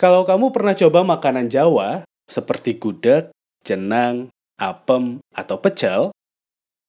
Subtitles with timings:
[0.00, 3.28] Kalau kamu pernah coba makanan Jawa, seperti gudeg,
[3.60, 6.08] jenang, apem, atau pecel,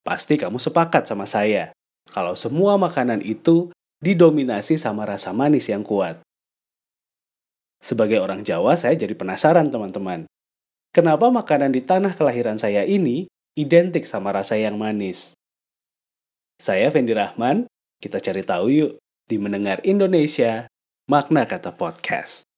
[0.07, 1.75] pasti kamu sepakat sama saya
[2.07, 3.67] kalau semua makanan itu
[3.99, 6.23] didominasi sama rasa manis yang kuat.
[7.83, 10.23] Sebagai orang Jawa, saya jadi penasaran teman-teman.
[10.95, 13.27] Kenapa makanan di tanah kelahiran saya ini
[13.59, 15.35] identik sama rasa yang manis?
[16.63, 17.67] Saya Fendi Rahman,
[17.99, 18.91] kita cari tahu yuk
[19.27, 20.71] di Mendengar Indonesia,
[21.11, 22.50] makna kata podcast.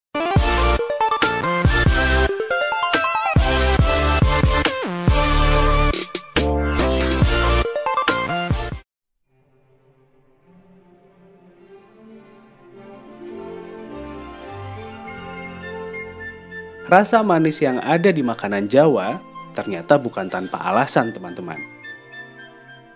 [16.84, 19.23] Rasa manis yang ada di makanan Jawa
[19.55, 21.56] ternyata bukan tanpa alasan, teman-teman.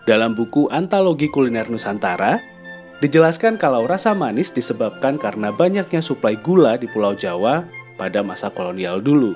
[0.04, 2.36] Dalam buku Antologi Kuliner Nusantara,
[3.00, 7.64] dijelaskan kalau rasa manis disebabkan karena banyaknya suplai gula di Pulau Jawa
[7.96, 9.32] pada masa kolonial dulu.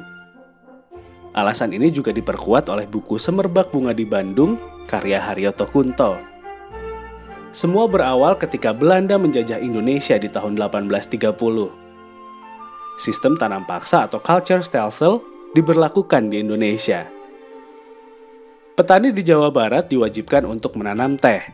[1.32, 6.20] Alasan ini juga diperkuat oleh buku Semerbak Bunga di Bandung karya Haryoto Kunto.
[7.56, 11.81] Semua berawal ketika Belanda menjajah Indonesia di tahun 1830
[12.96, 17.08] sistem tanam paksa atau culture stelsel diberlakukan di Indonesia.
[18.72, 21.44] Petani di Jawa Barat diwajibkan untuk menanam teh,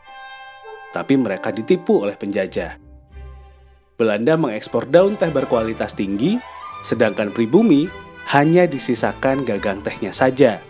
[0.95, 2.79] tapi mereka ditipu oleh penjajah.
[3.99, 6.39] Belanda mengekspor daun teh berkualitas tinggi,
[6.87, 7.91] sedangkan pribumi
[8.31, 10.63] hanya disisakan gagang tehnya saja.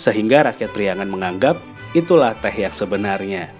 [0.00, 1.60] Sehingga rakyat Priangan menganggap
[1.92, 3.52] itulah teh yang sebenarnya.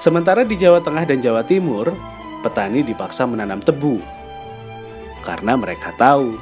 [0.00, 1.92] Sementara di Jawa Tengah dan Jawa Timur,
[2.40, 4.17] petani dipaksa menanam tebu
[5.28, 6.40] karena mereka tahu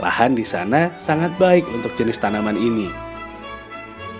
[0.00, 2.88] lahan di sana sangat baik untuk jenis tanaman ini.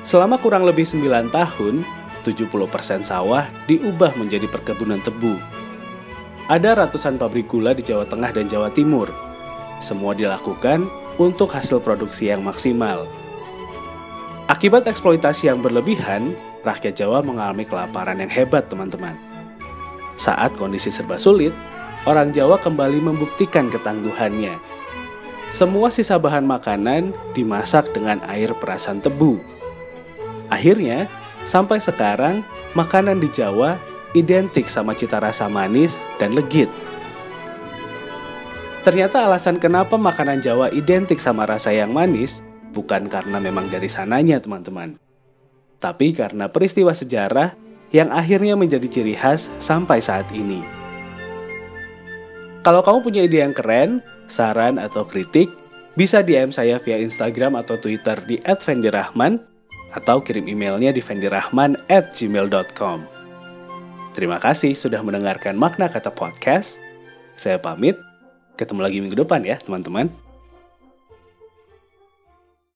[0.05, 1.81] Selama kurang lebih 9 tahun,
[2.21, 5.41] 70% sawah diubah menjadi perkebunan tebu.
[6.45, 9.09] Ada ratusan pabrik gula di Jawa Tengah dan Jawa Timur.
[9.81, 10.85] Semua dilakukan
[11.17, 13.09] untuk hasil produksi yang maksimal.
[14.45, 19.17] Akibat eksploitasi yang berlebihan, rakyat Jawa mengalami kelaparan yang hebat, teman-teman.
[20.21, 21.57] Saat kondisi serba sulit,
[22.05, 24.61] orang Jawa kembali membuktikan ketangguhannya.
[25.53, 29.41] Semua sisa bahan makanan dimasak dengan air perasan tebu.
[30.51, 31.09] Akhirnya,
[31.49, 32.45] sampai sekarang
[32.77, 33.81] makanan di Jawa
[34.13, 36.69] identik sama cita rasa manis dan legit.
[38.85, 42.45] Ternyata alasan kenapa makanan Jawa identik sama rasa yang manis
[42.75, 45.01] bukan karena memang dari sananya, teman-teman.
[45.81, 47.57] Tapi karena peristiwa sejarah
[47.95, 50.84] yang akhirnya menjadi ciri khas sampai saat ini.
[52.65, 55.53] Kalau kamu punya ide yang keren, saran atau kritik,
[56.01, 59.37] bisa DM saya via Instagram atau Twitter di @vendirahman
[59.93, 62.99] atau kirim emailnya di vendirahman@gmail.com.
[64.17, 66.81] Terima kasih sudah mendengarkan makna kata podcast.
[67.37, 68.01] Saya pamit.
[68.57, 70.24] Ketemu lagi minggu depan ya, teman-teman.